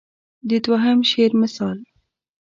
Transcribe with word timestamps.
د 0.49 0.51
دوهم 0.65 0.97
شعر 1.09 1.31
مثال. 1.41 1.77